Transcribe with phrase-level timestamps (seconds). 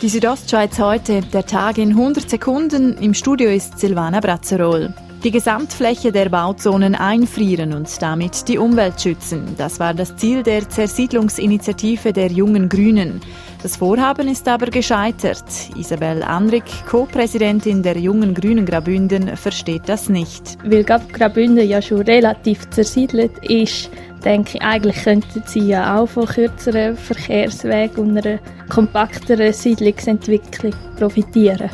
[0.00, 2.96] Die Südostschweiz heute, der Tag in 100 Sekunden.
[2.98, 4.94] Im Studio ist Silvana Brazzerol.
[5.24, 9.56] Die Gesamtfläche der Bauzonen einfrieren und damit die Umwelt schützen.
[9.58, 13.20] Das war das Ziel der Zersiedlungsinitiative der jungen Grünen.
[13.60, 15.42] Das Vorhaben ist aber gescheitert.
[15.76, 20.58] Isabel Anrik, Co-Präsidentin der jungen Grünen Grabünden, versteht das nicht.
[20.64, 23.90] Weil Grabünden ja schon relativ zersiedelt ist,
[24.24, 31.70] denke ich, eigentlich könnten sie ja auch von kürzeren Verkehrswegen und einer kompakteren Siedlungsentwicklung profitieren.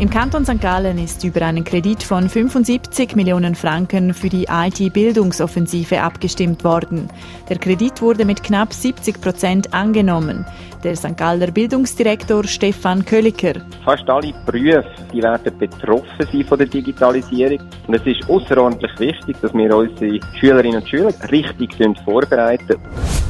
[0.00, 0.60] Im Kanton St.
[0.60, 7.08] Gallen ist über einen Kredit von 75 Millionen Franken für die IT-Bildungsoffensive abgestimmt worden.
[7.48, 10.46] Der Kredit wurde mit knapp 70 Prozent angenommen.
[10.84, 11.16] Der St.
[11.16, 13.54] Galler Bildungsdirektor Stefan Kölliker.
[13.84, 17.58] Fast alle Berufe die werden betroffen sein von der Digitalisierung.
[17.88, 22.76] Und es ist außerordentlich wichtig, dass wir unsere Schülerinnen und Schüler richtig vorbereiten.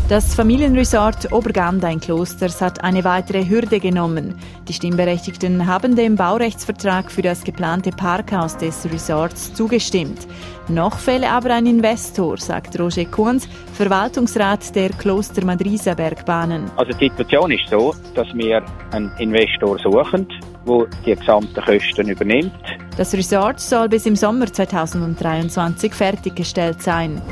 [0.09, 4.38] Das Familienresort Oberganda in Klosters hat eine weitere Hürde genommen.
[4.66, 6.16] Die Stimmberechtigten haben dem
[6.59, 10.26] Baurechtsvertrag für das geplante Parkhaus des Resorts zugestimmt.
[10.68, 16.70] Noch fehle aber ein Investor, sagt Roger Kunz, Verwaltungsrat der Kloster Madrisa Bergbahnen.
[16.76, 20.26] Also die Situation ist so, dass wir einen Investor suchen,
[20.66, 22.52] der die gesamten Kosten übernimmt.
[22.96, 27.22] Das Resort soll bis im Sommer 2023 fertiggestellt sein.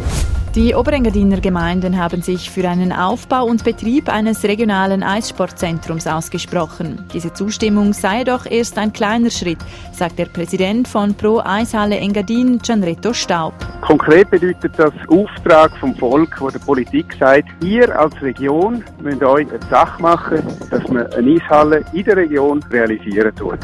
[0.56, 7.04] Die Oberengadiner Gemeinden haben sich für einen Aufbau und Betrieb eines regionalen Eissportzentrums ausgesprochen.
[7.12, 9.58] Diese Zustimmung sei doch erst ein kleiner Schritt,
[9.92, 13.52] sagt der Präsident von Pro Eishalle Engadin, Gianretto Staub.
[13.82, 19.46] Konkret bedeutet das Auftrag vom Volk, wo der Politik sagt, ihr als Region müsst euch
[19.50, 23.58] eine Sache machen, dass man eine Eishalle in der Region realisieren tut.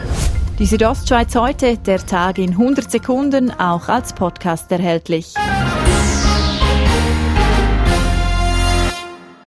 [0.58, 5.32] Die Südostschweiz heute, der Tag in 100 Sekunden, auch als Podcast erhältlich.